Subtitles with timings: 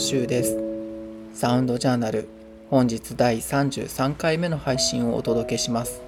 [0.00, 0.56] しゅうです。
[1.34, 2.26] サウンドジャーナル
[2.70, 6.00] 本日第33回目の配信をお届けします。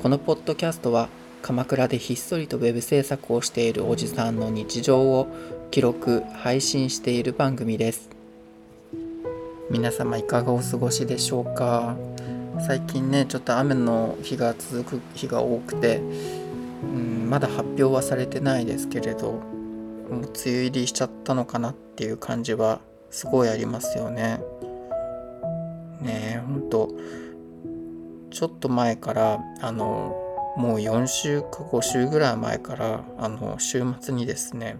[0.00, 1.08] このポッドキャストは
[1.42, 5.26] 鎌倉でひっそりとウェブ制作をしているおじさんの日常を
[5.72, 8.08] 記録配信している番組です。
[9.68, 11.96] 皆様いかがお過ごしでしょうか？
[12.64, 19.59] 最近ねちょっと雨の日が続く日が多くて、うん、まだ発表はされてないですけれど。
[20.10, 24.40] もう梅雨入りしちゃったのかなっていう感じはすごいありますよね。
[26.00, 26.88] ねえほんと。
[28.30, 30.16] ちょっと前からあの
[30.56, 34.76] もう4週か5週ぐらい前からあの週末にですね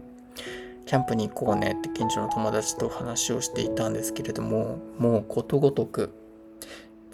[0.87, 6.12] キャンプに行こうねって近所の友達と話をしていたんですけれどももうことごとく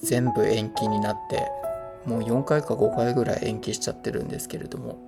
[0.03, 1.49] 全部延期になって
[2.05, 5.07] もう4回か5回ぐらい延期しちゃってるんですけれども。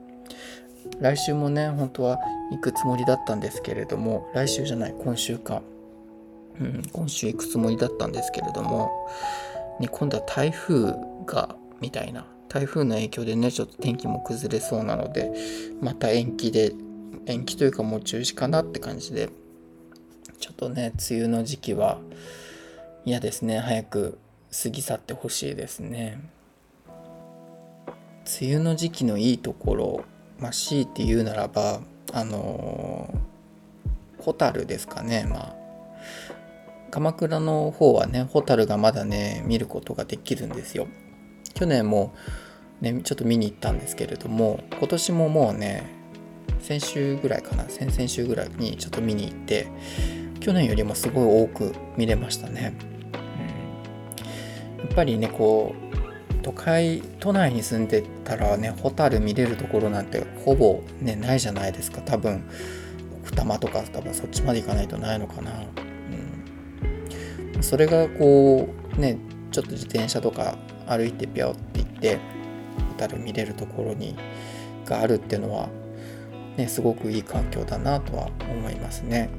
[1.01, 2.19] 来週もね本当は
[2.51, 5.63] 行くつもりだったんですけれども来週じゃない今週か、
[6.61, 9.09] うん、今週行くつもりだったんですけれども、
[9.81, 10.95] ね、今度は台風
[11.27, 12.27] がみたいな。
[12.49, 15.31] 台風の影響でねちょっと天気も崩れそうなので
[15.81, 16.73] また延期で
[17.27, 19.29] 延期というかもう中止かなって感じで
[20.39, 21.99] ちょっとね梅雨の時期は
[23.05, 23.59] 嫌ですね。
[23.59, 24.19] 早く
[24.63, 26.21] 過ぎ去ってほしいですね。
[28.41, 30.05] 梅雨の時期のいいところ
[30.39, 31.81] まあ強いて言うならば
[32.13, 33.13] あの
[34.19, 35.27] ホタルですかね。
[35.29, 35.55] まあ
[36.91, 40.89] 鎌倉の方はねホタルがまだね見ることができるんですよ。
[41.55, 42.15] 去年も
[42.81, 45.87] ねちょっと見に行ったんですけれども今年ももうね
[46.61, 47.69] 先週ぐらいかな。
[47.69, 49.69] 先々週ぐらいにちょっと見に行って
[50.41, 52.75] 去年よりもすごい多く見れましたね、
[54.79, 55.88] うん、やっぱりねこう
[56.49, 62.43] 都会都内に住んでたらねホタル見れるところなんてほぼねないじゃないですか多分
[63.23, 65.53] 奥多摩とか多分そっちまで行かないとないのかな、
[67.55, 69.19] うん、それがこうね
[69.53, 70.57] ちょっと自転車とか
[70.87, 72.21] 歩いてピャオって行ってホ
[72.97, 74.17] タル見れるところに
[74.87, 75.69] があるっていうのは
[76.57, 79.31] ね、すごくいい環境だなとは思いますね。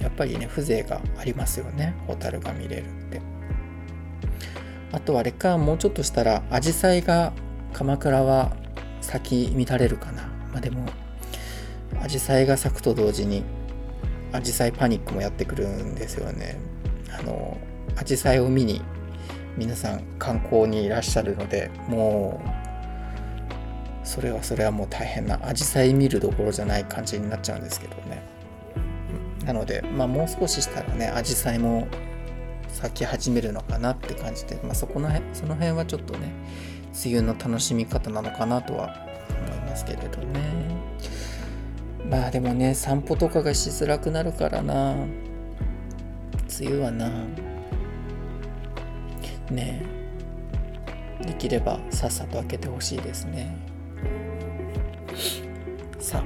[0.00, 3.01] やっぱりね、風情がありますよね、ホタルが見れる。
[4.92, 7.32] あとあれか、もうちょっとしたら、アジサイが
[7.72, 8.54] 鎌倉は
[9.00, 10.22] 咲き乱れるかな。
[10.52, 10.86] まあでも、
[12.02, 13.42] アジサイが咲くと同時に、
[14.32, 16.58] アジサイパニックもやってくるんですよね。
[17.18, 17.56] あの、
[17.96, 18.82] アジサイを見に
[19.56, 22.62] 皆さん観光にいらっしゃるので、もう
[24.04, 28.22] それはそれはもう大変なアジサイ見るどころじゃない感じになっちゃうんですけどね
[29.44, 31.86] なのでまあもう少ししたらねアジサイも
[32.72, 36.32] 咲き始めるのかなって感じで、まあ、そこの辺その辺はちょっとね
[37.04, 38.94] 梅雨の楽しみ方なのかなとは
[39.46, 40.40] 思いますけれどね。
[42.08, 44.94] まあでもね散歩とかがしづらくなるからな。
[46.60, 47.10] 梅雨はな。
[49.50, 49.82] ね。
[51.20, 53.56] できればさっさと開けてほしいですね。
[55.98, 56.24] さあ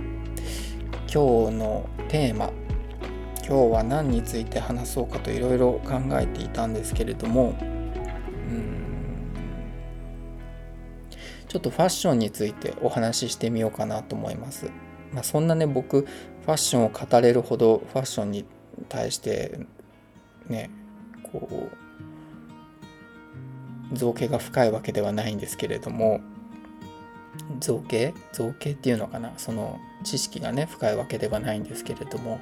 [1.12, 2.50] 今日のテーマ。
[3.48, 7.54] 今日は何について話そうかといろいろ考えていたんですけれども
[11.46, 14.68] ちょっとファッションについてお話ししてみようかなと思います。
[15.12, 18.44] まあ、そんなね僕ファッションを語れるほどファッションに
[18.88, 19.60] 対して
[20.48, 20.68] ね
[21.22, 21.70] こ
[23.92, 26.20] う造形が深いわけではないんですけれども
[27.60, 28.12] 造形？
[28.32, 29.32] 造形っていうのかな？
[29.36, 32.40] その知識がね深いわけではないんですけれども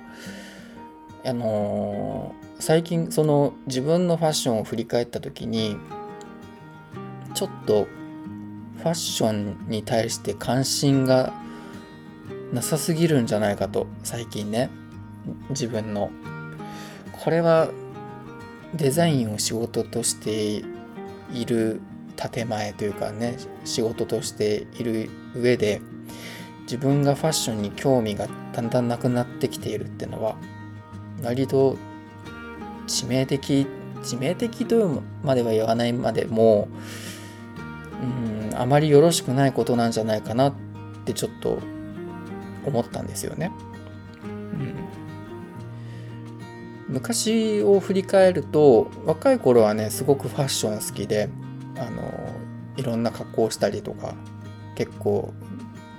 [1.25, 5.77] あのー、最近その自分のファッションを振り返った時に
[7.35, 7.87] ちょっと
[8.77, 11.33] ファッションに対して関心が
[12.53, 14.71] なさすぎるんじゃないかと最近ね。
[15.51, 16.11] 自分の。
[17.13, 17.71] これは
[18.75, 20.63] デザインを仕事として
[21.33, 21.81] いる
[22.17, 25.81] 建前というかね仕事としている上で
[26.63, 30.37] 自分がファッションに興味がだんだんなくなってきているっていうのは
[31.25, 31.77] 割と
[32.87, 33.67] 致命的
[34.03, 36.69] 致命的というまでは言わないまでも
[38.03, 40.55] うんあまりよろしくないことなんじゃないかなっ
[41.05, 41.59] てちょっと
[42.67, 43.51] 思ったんですよね。
[44.23, 44.75] うん、
[46.95, 51.29] 昔を振り返ると若い頃はねすごくファッション好きで
[51.77, 52.35] あの
[52.77, 54.15] いろんな格好をしたりとか
[54.75, 55.33] 結構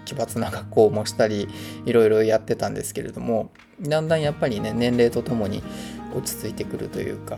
[0.06, 1.48] 奇抜な格好もしたり
[1.86, 5.64] いろいろやってたんですけれどもだんだんやっぱりね年齢とともに
[6.16, 7.38] 落ち着いてくるというか、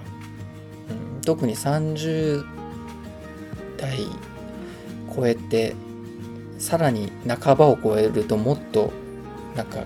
[1.16, 2.46] うん、特に30
[3.78, 3.98] 代
[5.16, 5.76] 超えて
[6.60, 8.92] さらに半ばを超えるともっと
[9.56, 9.84] なんか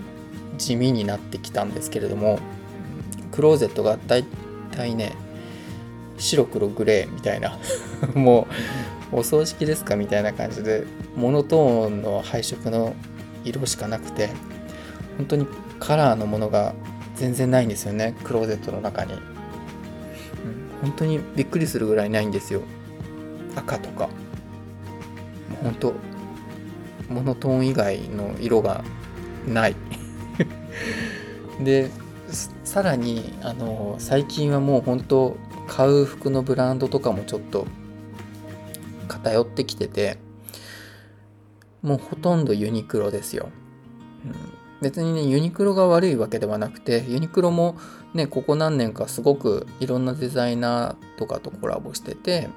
[0.57, 2.39] 地味になってきたんですけれども
[3.31, 4.25] クローゼットがだい
[4.72, 5.13] たいね
[6.18, 7.57] 白黒グレーみたいな
[8.13, 10.86] もうお葬式ですかみたいな感じで
[11.16, 12.96] モノトーンの配色の
[13.44, 14.30] 色しかなくて
[15.18, 15.48] 本当に
[15.80, 16.74] カラーのものが
[17.16, 19.19] 全然ないんですよねクローゼットの中に、うん、
[20.81, 22.62] 本当にびっくりするぐらいないんですよ。
[23.56, 24.10] 赤とか。
[25.63, 25.94] 本当
[27.10, 28.84] モノトーン以外の色が
[29.48, 29.75] ない。
[31.62, 31.90] で
[32.63, 35.38] さらにあの最近はもう本当
[35.68, 37.68] 買う服のブランドとかもちょっと
[39.12, 40.18] 偏ってきてて
[41.81, 43.50] もうほとんどユニクロですよ、
[44.25, 44.36] うん、
[44.81, 47.75] 別にねユニクロが悪いわけではなくてユニクロも
[48.13, 52.50] ねここ何年かすごくいろんなデザイナーとかとコラボしてて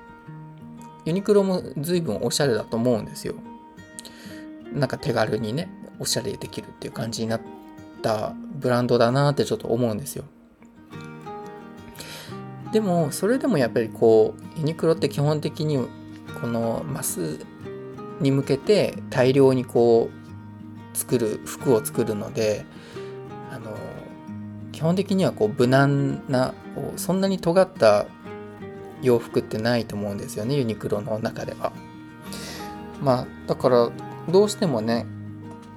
[1.05, 3.35] ユニクロも随分おしゃれだと思うんですよ。
[4.73, 5.69] なんか手軽にね
[5.99, 7.41] おしゃれできるっていう感じになっ
[8.01, 10.25] たブランドだなってちょっと思うんですよ。
[12.73, 15.87] でもそれでもやっぱりこうユニクロって基本的に
[16.45, 17.39] このマス
[18.21, 22.67] に向けて大量にこう作る服を作るので
[23.51, 23.75] あの
[24.71, 26.53] 基本的にはこう無難な
[26.97, 28.05] そんなに尖った
[29.01, 31.73] 洋服ってないと思うんですよねユニクロの中では。
[33.01, 33.91] まあだから
[34.29, 35.07] どうしてもね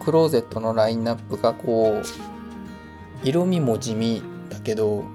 [0.02, 5.06] クローゼットのラインナップがこう色味も地味だけど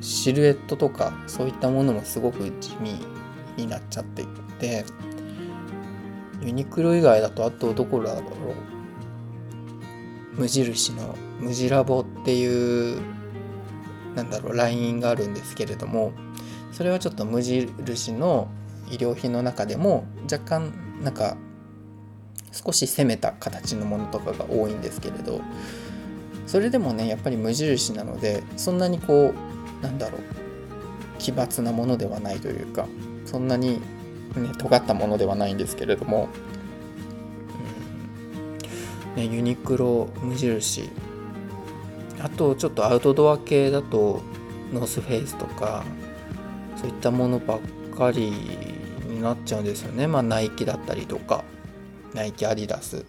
[0.00, 3.19] シルエットとかそういったものもすごく地味
[3.56, 4.26] になっちゃってい
[4.58, 4.84] て
[6.42, 8.24] ユニクロ以外だとあとどこだろう。
[10.40, 13.00] 無印の無地ラボっていう
[14.14, 16.12] なんだろうラインがあるんですけれども
[16.72, 18.48] それはちょっと無印の
[18.84, 21.36] 衣料品の中でも若干なんか
[22.52, 25.40] 少し攻めた形のものとかが多いんですけれど
[26.46, 30.20] それでもねやっぱり無印なのでそんなにこうなんだろう
[31.18, 32.88] 奇抜なものではないというか
[33.30, 33.80] そんなに
[34.36, 36.28] ね、尖ったものではないんですけれども、
[39.16, 40.90] うんね、ユニクロ無印。
[42.20, 44.20] あとちょっとアウトドア系だと
[44.72, 45.84] ノースフェイスとか
[46.76, 47.60] そういったものばっ
[47.96, 48.30] かり
[49.08, 50.06] になっちゃうんですよね。
[50.06, 51.44] まあナイキだったりとか
[52.12, 53.02] ナイキアディダス、ま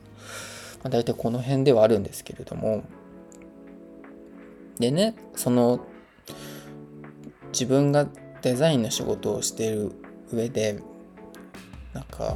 [0.85, 2.83] あ、大体この辺ではあるんですけれども。
[4.79, 5.85] でねその
[7.51, 8.07] 自分が
[8.41, 9.91] デザインの仕事をしてる
[10.31, 10.79] 上で
[11.93, 12.35] なんか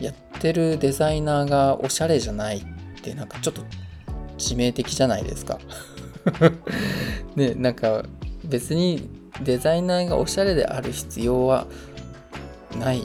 [0.00, 2.64] やってるデザイナーがおしゃれじゃないっ
[3.02, 3.62] てなんかちょっと
[4.38, 5.58] 致命的じゃないですか。
[7.36, 8.04] ねなんか
[8.44, 9.08] 別に
[9.42, 11.66] デザイナーがおしゃれである必要は
[12.78, 12.98] ない。
[12.98, 13.04] い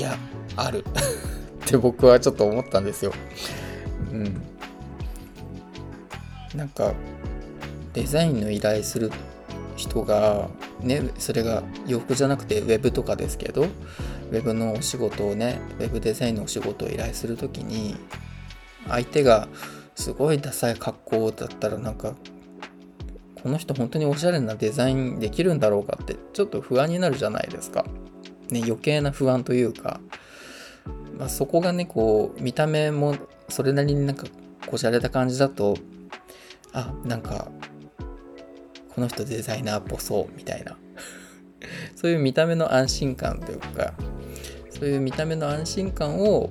[0.00, 0.16] や
[0.56, 0.84] ある。
[1.66, 3.12] って僕はちょっと思ったんですよ。
[4.12, 4.42] うん。
[6.54, 6.94] なんか
[7.92, 9.10] デザインの依頼する
[9.76, 10.48] 人が
[10.80, 17.96] ねそれが洋服じゃなくてウェブとかですけどウェブのお仕事をねウェブデザインのお仕事を依頼する時に
[18.86, 19.48] 相手が
[19.94, 22.14] すごいダサい格好だったらなんか
[23.42, 27.84] この人本当におしゃれなデザインできるんだろうかってちょっと不安になるじゃないですか。
[28.50, 30.00] ね余計な不安というか、
[31.18, 33.14] まあ、そこがねこう見た目も
[33.48, 34.26] それなりになんか
[34.66, 35.76] こじゃれた感じだと
[36.72, 37.48] あなんか
[38.98, 40.76] この人デザイナーっぽそうみたいな
[41.94, 43.94] そういう見た目の安心感というか
[44.70, 46.50] そういう見た目の安心感を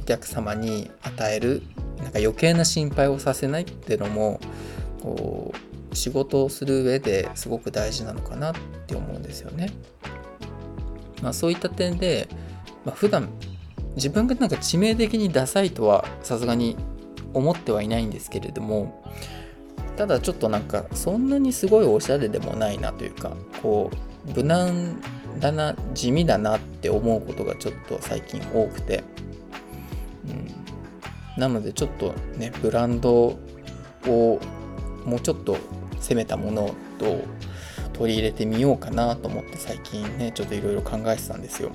[0.00, 1.62] お客様に与える
[1.98, 4.38] なんか余計な心配をさせないっていうのも
[5.02, 5.52] こ
[5.92, 8.54] う仕事をする上ですごく大事なのかなっ
[8.86, 9.70] て思うんですよね。
[11.22, 12.28] まあ、そういった点で、
[12.84, 13.30] まあ、普段
[13.96, 16.76] 自分がなんか致命的にダサいとはさすがに
[17.34, 19.02] 思ってはいないんですけれども
[20.00, 23.90] ただちょっとなんかそんなにすごいおしゃれでもないなというかこ
[24.26, 24.98] う無難
[25.38, 29.04] だな地味だなって思うことがちょっと最近多くて、
[31.36, 33.38] うん、なのでちょっとねブランド
[34.06, 34.40] を
[35.04, 35.58] もうちょっと
[36.00, 37.22] 攻めたものと
[37.92, 41.72] 取り入れてみようかなと思って最近ねちょっといろいろ考えてたんですよ。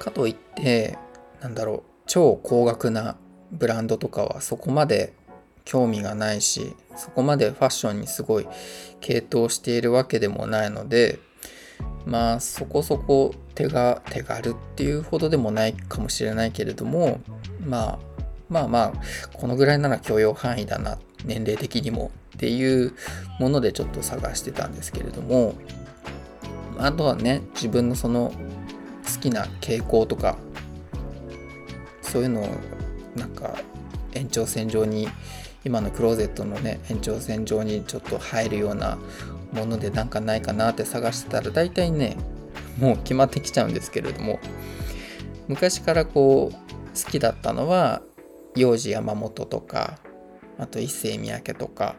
[0.00, 0.98] かといって
[1.40, 3.14] なんだろう超高額な
[3.52, 5.12] ブランドとかはそこまで
[5.64, 8.48] 興味がないしそこまでファッションにすごい
[9.00, 11.18] 傾倒しているわけでもないので
[12.06, 17.20] まあそこそこ手が手軽っていうほどでもないかもしれないけれども
[17.60, 17.98] まあ
[18.48, 18.92] まあまあ
[19.34, 22.94] このぐらいなら許容範囲だな年齢的にもっていう
[23.38, 25.54] ものでちょっと探してたんですけれども
[26.78, 28.32] あとはね自分のその
[29.14, 30.36] 好きな傾向とか
[32.00, 32.48] そういうのを
[33.16, 33.54] なんか
[34.14, 35.08] 延長線上に
[35.64, 38.98] 今のクローゼットのね延長線上にちょっと入るような
[39.52, 42.16] ものでなんかないかなって探してたら大体ね
[42.78, 44.38] もう決まってきちゃうんですけれども。
[45.48, 48.02] 昔からこう好きだったのは
[48.54, 49.98] 幼児山本とか
[50.58, 51.96] あと一世三宅とか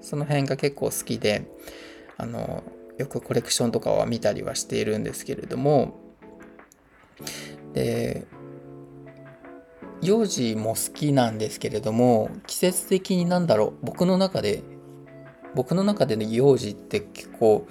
[0.00, 1.46] その辺が結構好きで
[2.16, 2.64] あの
[2.98, 6.00] よくコレクションとかは見たりはしているんですけれども。
[7.74, 8.26] で
[10.06, 14.62] 幼児も好きなんですけれども季節的になんだろう僕の中で
[15.56, 17.66] 僕の中での幼児って結構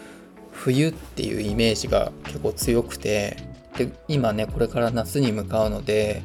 [0.51, 3.37] 冬っていうイメージが結構強くて
[3.77, 6.23] で今ねこれから夏に向かうので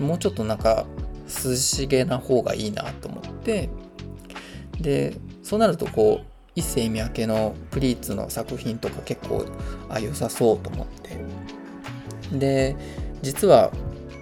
[0.00, 0.84] もうちょっとなんか
[1.26, 3.70] 涼しげな方がいいなと思って
[4.80, 6.26] でそうなるとこう
[6.56, 9.46] 一世三宅のプリーツの作品とか結構
[9.88, 11.16] あ良さそうと思って。
[12.36, 12.74] で
[13.22, 13.70] 実は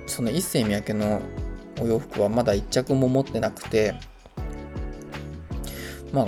[0.06, 1.22] その一世三宅の
[1.80, 3.94] お洋服はまだ一着も持ってなくて
[6.12, 6.26] まあ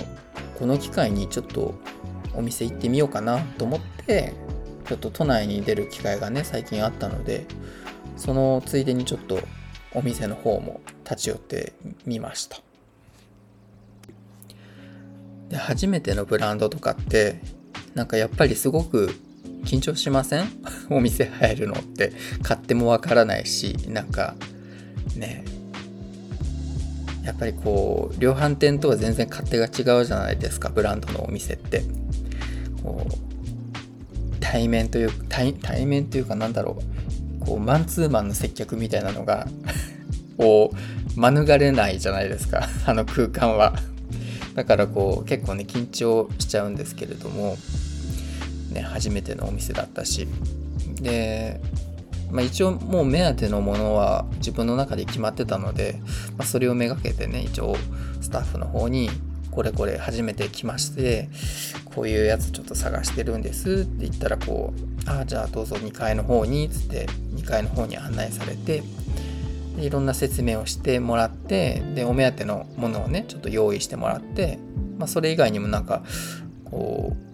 [0.59, 1.75] この機会にちょっと
[2.35, 4.33] お店行ってみようかなと思って
[4.87, 7.45] ちょっと都内に出る機会がね最近あったので
[8.15, 9.39] そのついでにちょっと
[9.93, 11.73] お店の方も立ち寄って
[12.05, 12.61] みました。
[15.49, 17.39] で初めてのブランドとかって
[17.95, 19.11] なんかやっぱりすごく
[19.65, 20.49] 緊張しません？
[20.89, 24.35] お店入るのって買ってもわからないしなんか
[25.15, 25.43] ね。
[27.23, 31.83] やっぱりこう量販店とは全然勝手が違うじゃないですかブランドのお店って。
[32.81, 33.13] こう
[34.39, 36.77] 対面という対対面というかなんだろ
[37.41, 37.45] う。
[37.45, 39.47] こうマンツーマンの接客みたいなのが
[40.39, 40.71] を
[41.17, 43.73] 免れないじゃないですかあの空間は。
[44.55, 47.57] だからこう結構ね緊張しちゃうんですけれども。
[48.77, 50.27] ね初めてのお店だったし。
[51.01, 51.59] で
[52.31, 55.99] まあ、一応もう目当てのものは自分の中で決まってたので、
[56.37, 57.75] まあ、それをめがけてね一応
[58.19, 59.09] スタッフの方に
[59.51, 61.29] これこれ初めて来まして
[61.85, 64.73] こういうやつちょっと探してるんですって言ったらこ
[65.05, 68.83] うああじゃあどうぞ2階の方につって2階の方に案内されて
[69.77, 74.59] でいろんな説明をしてもらってでお目当てのものをねちょっと用意してもらって、
[74.97, 76.03] まあ、それ以外にもなんか
[76.65, 77.26] こう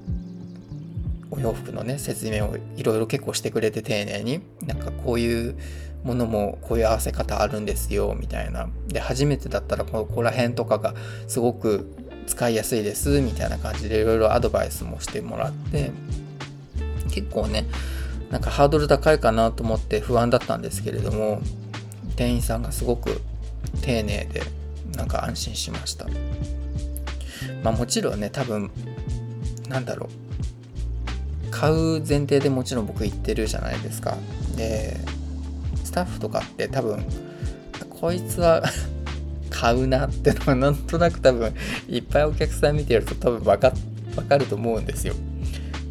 [1.34, 4.42] お洋服のね説明をいろいろ結構してくれて丁寧に。
[4.62, 5.56] なんかこういう
[6.04, 8.70] ものもこういう合わせ方あるんですよみたいな。
[8.88, 10.94] で初めてだったらここら辺とかが
[11.28, 11.96] すごく
[12.28, 15.92] 使いやすいですみたいな感じでいろいろアドバイスもしてもらって。
[17.10, 17.66] 結構ね
[18.32, 21.42] なんかハードル高いかなと思って不安だったんですけれども
[22.16, 23.22] 店員さんがすごく
[23.82, 24.42] 丁寧で
[24.96, 26.08] なんか安心しました。
[27.64, 28.72] まあもちろんね多分
[29.70, 30.23] なんだろう。
[31.54, 34.18] 買う前提でもちろん僕行ってるじゃないですか。
[34.58, 34.98] で
[35.84, 37.06] スタッフとかって多分
[37.90, 38.64] こいつは
[39.52, 41.54] 買うなってのは なんとなく多分
[41.88, 43.72] いっぱいお客さん見てると多分分か
[44.16, 45.14] 分かると思うんですよ。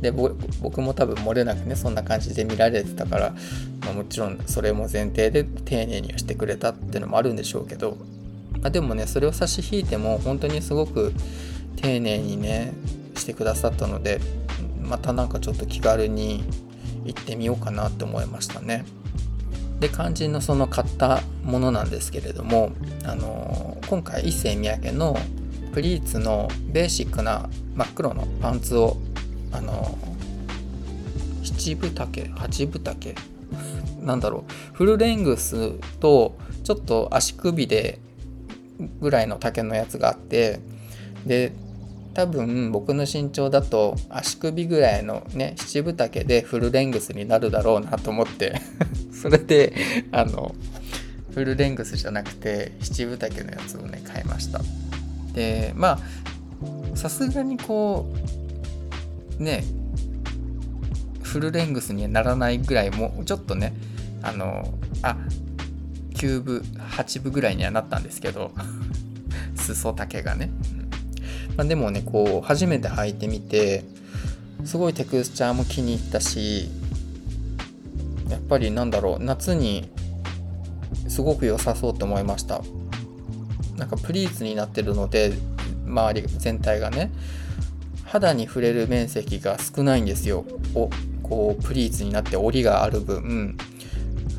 [0.00, 3.34] で僕も多分漏れなくねそんな感じで見られてたから、
[3.82, 7.96] まあ、もちろんそれも前提で丁寧にはしてくれたっていうのもあるんでしょうけど、
[8.60, 11.12] まあ、でもねそれを差し引いても本当にすごく
[11.76, 12.72] 丁寧にね
[13.14, 14.20] してくださったので
[14.92, 16.44] またなんかちょっと気軽に
[17.06, 18.84] 行ってみようかなって思いましたね。
[19.80, 22.72] で肝心のその買ったものなんですけれども、
[23.06, 25.16] あのー、今回一世三宅の
[25.72, 28.98] プリーツのベーシックな真っ黒のパンツを、
[29.50, 33.14] あのー、七分丈八分丈
[34.02, 35.70] なんだろうフルレングス
[36.00, 37.98] とちょっと足首で
[39.00, 40.60] ぐらいの丈のやつがあって
[41.24, 41.54] で
[42.14, 48.60] 多分僕の身長だと足首ぐらいのね七分丈でフルレングスになるだろうなと思って
[49.12, 49.72] それで
[50.12, 50.54] あの
[51.32, 54.60] フルレングスじゃなくて七分丈のやつをね買いました。
[55.32, 55.98] でま
[56.92, 58.06] あさすがにこ
[59.40, 59.64] うね
[61.22, 63.72] フルレングスにならないぐらいもうちょっとね
[64.22, 65.16] あのあ
[66.14, 68.52] 9分8分ぐらいにはなったんですけど
[69.56, 70.50] 裾丈がね。
[71.56, 73.84] まあ、でもねこう初めて履いてみて
[74.64, 76.68] すごいテクスチャーも気に入ったし
[78.28, 79.88] やっぱりなんだろう夏に
[81.08, 82.62] すごく良さそうと思いました。
[83.76, 85.32] なんかプリーツになってるので
[85.86, 87.10] 周り全体がね
[88.04, 90.44] 肌に触れる面積が少ないんですよ。
[90.74, 90.88] お
[91.22, 93.56] こうプリーツになって折りがある分。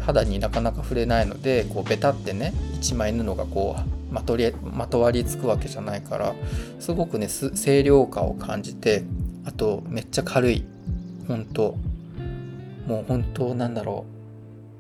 [0.06, 6.36] 肌になかなか触れないのでこうベタってね1枚布がこうまとりまとわりつくわけじゃないから
[6.80, 9.04] すごくね清涼感を感じて
[9.44, 10.64] あとめっちゃ軽い
[11.28, 11.76] 本当
[12.86, 14.06] もう本当なんだろ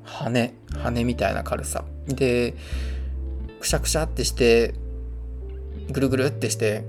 [0.05, 1.83] う羽羽みたいな軽さ。
[2.07, 2.53] で
[3.59, 4.75] くしゃくしゃってして
[5.91, 6.83] ぐるぐるってして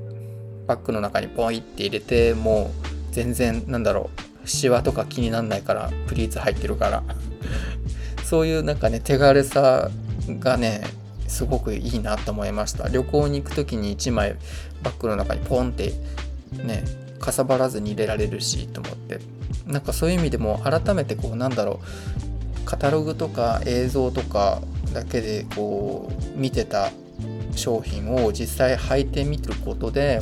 [0.67, 2.73] バッグの中にポイって入れても
[3.11, 4.11] う全然なんだろ
[4.45, 7.03] うシワとか気になんないからプリーツ入ってるから。
[8.23, 9.91] そういうなんかね手軽さ
[10.41, 10.83] がね
[11.29, 12.89] すごくいいなと思いました。
[12.89, 14.37] 旅行に行く時に1枚
[14.83, 15.93] バッグの中にポンって
[16.53, 16.85] ね
[17.19, 19.21] かさばらずに入れられるしと思って。
[19.67, 21.81] なんかそういう意味でも改めてこうなんだろ
[22.63, 24.61] うカタログとか映像とか
[24.93, 26.91] だけでこう見てた
[27.57, 30.21] 商品を実際履いてみることで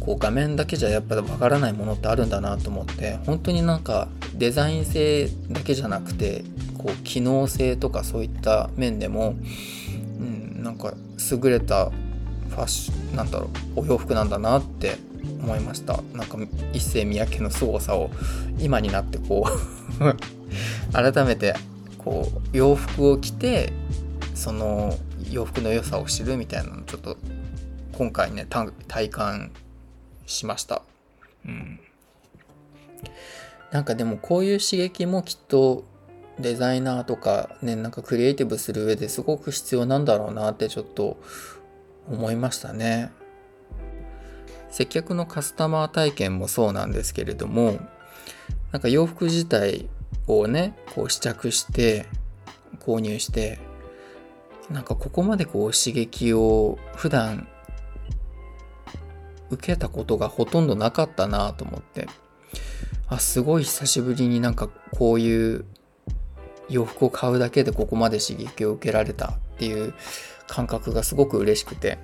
[0.00, 6.44] こう画面だけじゃやっぱわからないものってあるんだなと思って本当になんかデザイン性だけじゃなくて
[6.78, 9.34] こう機能性とかそういった面でも、
[10.20, 10.94] うん、なんか
[11.30, 14.96] 優れたファッションなんだろうお洋服なんだなって
[15.42, 16.38] 思いましたなんか
[16.72, 18.10] 一世三宅の凄さを
[18.58, 19.44] 今になってこ
[20.00, 21.54] う 改めて
[21.98, 23.72] こう洋服を着て
[24.34, 24.96] その
[25.30, 27.16] 洋服の良さを知るみたいなのちょっと
[27.92, 28.46] 今回ね
[28.86, 29.50] 体感
[30.26, 30.82] しました。
[31.44, 31.80] うん。
[33.72, 35.84] なんかでもこういう刺激もきっと
[36.40, 41.20] デザイナーとかね、なんかクリエイティブする上ですごく必要なんだろうなってちょっと
[42.08, 43.10] 思いましたね。
[44.70, 47.78] 接客のカスタマー体験もそうなんですけれども、
[48.72, 49.88] なんか洋服自体
[50.26, 52.06] をね、こう試着して
[52.80, 53.58] 購入して、
[54.70, 57.48] なんかここまでこう刺激を普段
[59.50, 62.06] 受けたことがほとんどなかったなと思って
[63.08, 65.64] あすごい久しぶりになんかこういう
[66.68, 69.94] 洋服を買うだけでここまで刺激を受けられたっていう
[70.46, 71.98] 感覚がすごく嬉しくて。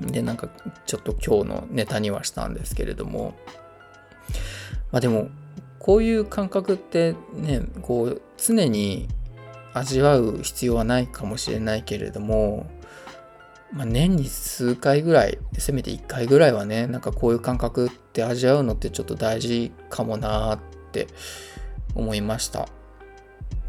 [0.00, 0.48] でなんか
[0.86, 3.34] ちょっと今日のネタにはしたんですけれども。
[4.92, 5.28] まあでも
[5.80, 9.08] こういう感覚ってねこう常に
[9.74, 12.70] 味わう必要はないかもしれないけれども
[13.72, 20.60] まあ、年に数回ぐらいせめて1回ぐらいはねなんかこういう感覚って味わうのってちょっと大事かもなーっ
[20.92, 21.06] て
[21.94, 22.68] 思いました。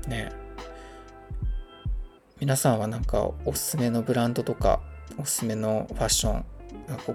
[0.09, 0.31] ね。
[2.39, 4.81] 皆さんはなんかおすすめのブランドとか
[5.17, 6.45] おすすめのファッション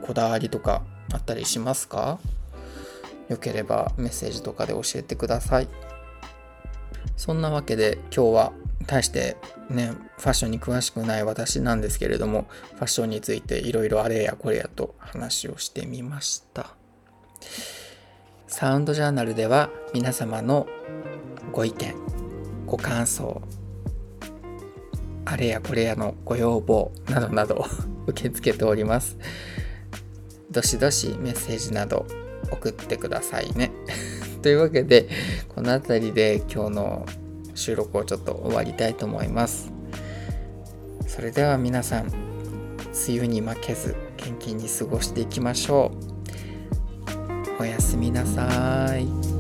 [0.00, 2.18] こだわりとかあったりしますか？
[3.28, 5.68] よければメッセージとかで教えてください。
[7.16, 8.52] そんなわけで今日は
[8.87, 9.38] 対して
[9.70, 16.74] ね、ファッションに詳しくない私なんですけれども、ファッションについていろいろあれやこれやと話をしてみました。
[18.46, 20.66] サウンドジャーナルでは皆様の
[21.50, 21.94] ご意見、
[22.66, 23.42] ご感想、
[25.24, 27.66] あれやこれやのご要望などなど
[28.07, 29.16] 受け付けております。
[30.50, 32.07] どしどしメッセージなど
[32.50, 33.70] 送ってくださいね。
[34.42, 35.09] というわけで、
[35.55, 37.07] この辺りで今日の
[37.55, 39.72] 収録をちょっと終わりたいと思います
[41.07, 42.07] それでは皆さん
[43.09, 45.92] 梅雨に負けず元気に過ごしていきましょ
[47.59, 49.34] うおやすみなさい。